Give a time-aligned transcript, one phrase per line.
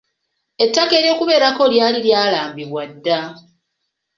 [0.63, 3.19] Ettaka ery'okubeerako lyali lyalambibwa dda.